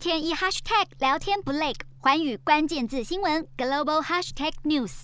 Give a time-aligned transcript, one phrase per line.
[0.00, 5.02] 天一 hashtag 聊天不累，环宇关键字新闻 global hashtag news。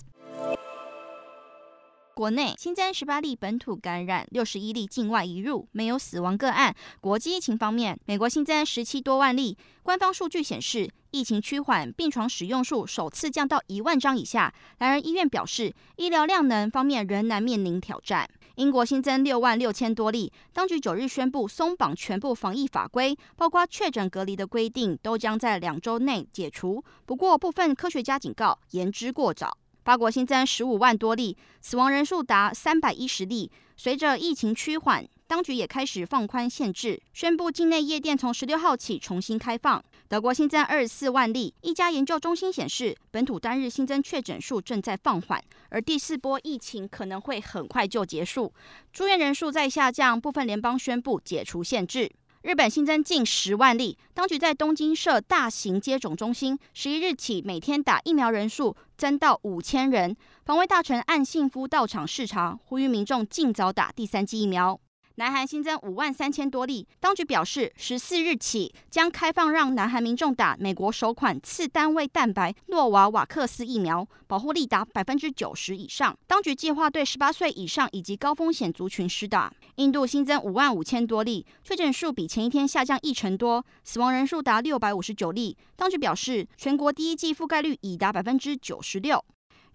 [2.15, 6.75] 国内新增十八例本土感染，六十一例境外移入，没有死亡个案。
[6.99, 14.51] 国际疫情方面，美国新增十七多万例，官方数据显示疫情趋缓，病床使用数首次降到一万张以下。
[14.79, 18.27] 然而，医院表示医疗量能方面仍然面临挑战。
[18.57, 26.83] 英国新增六万六千多例，当局九日宣布松绑全部防疫法规，包括确诊隔离的规定，都将在两周内解除。
[27.05, 29.55] 不过，部分科学家警告言之过早。
[29.85, 33.51] 法国新增十五万多例，死亡人数达三百一十例。
[33.75, 39.83] 随着疫情趋缓，当局也开始放宽限制，宣布境内夜店从十六号起重新开放。
[40.09, 48.53] 德国新增二十四万例，一家研究中心显示，本土单日新增确诊数正在放缓，而第四波疫情可能会很快就结束。
[48.93, 52.09] 住院人数在下降，部分联邦宣布解除限制。
[52.43, 60.15] 日本新增近十万例，当局在东京设大型接种中心，十一日起每天打疫苗人数增到五千人。
[60.45, 64.79] 防卫大臣岸信夫到场视察，呼吁民众尽早打第三剂疫苗。
[65.19, 76.15] 南韩新增五万三千多例，当局表示，十四日起将开放让南韩民众打美国首款次单位蛋白诺瓦瓦克斯疫苗，保护力达百分之九十以上。
[76.27, 79.51] 当局计划对十八岁以上以及高风险族群施打。
[79.77, 85.57] 印度新增五万五千多例，确诊数比前一天下降一成多，死亡人数达六百五十九例。
[85.75, 89.25] 当局表示，全国第一剂覆盖率已达百分之九十六。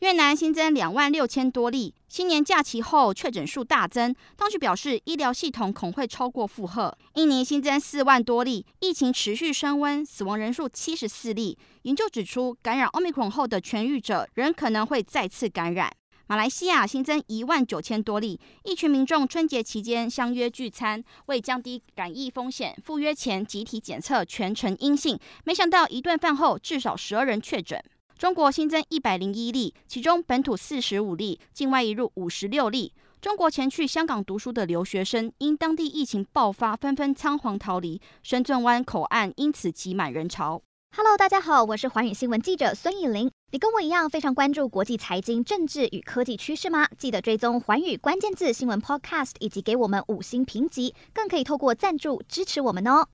[0.03, 6.93] 越南新增两万六千多例，新年假期后确诊数大增，当局表示医疗系统恐会超过负荷。
[7.15, 11.57] 印尼新增四万多例，疫情持续升温，死亡人数七十四例。
[11.83, 15.89] 研究指出，感染奥密克戎后的痊愈者仍可能会再次感染。
[16.27, 27.81] 马来西亚新增一万九千多例，一群民众春节期间相约聚餐，为降低染疫风险，赴约前集体检测全程阴性，没想到一顿饭后至少十二人确诊。
[28.23, 32.93] 中国新增一百零一例，其中本土四十五例，境外移入五十六例。
[33.21, 40.63] 中国前去香港读书的留学生，因当地疫情爆发，纷纷仓皇逃离，深圳湾口岸因此挤满人潮。
[40.97, 43.29] Hello，大家好，我是寰宇新闻记者孙以玲。
[43.51, 46.87] 你跟我一样非常关注国际财经、政治与科技趋势吗？
[46.97, 53.09] 记得追踪寰宇关键字新闻 Podcast，以及给我们五星评级，更可以透过赞助支持我们哦。